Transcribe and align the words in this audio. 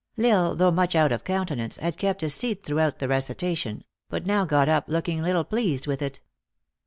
L 0.17 0.25
Isle, 0.25 0.55
though 0.55 0.71
much 0.71 0.95
out 0.95 1.11
of 1.11 1.23
countenance, 1.23 1.75
had 1.77 1.95
kept 1.95 2.21
his 2.21 2.33
seat 2.33 2.63
through 2.63 2.91
the 2.97 3.07
recitation, 3.07 3.83
but 4.09 4.25
now 4.25 4.45
got 4.45 4.67
up 4.67 4.85
look 4.87 5.07
ing 5.07 5.21
little 5.21 5.43
pleased 5.43 5.85
with 5.85 6.01
it. 6.01 6.21